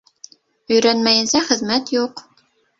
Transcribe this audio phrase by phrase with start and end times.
[0.77, 2.27] Өйрәнмәйенсә хеҙмәт юҡ